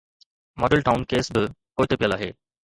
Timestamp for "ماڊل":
0.61-0.79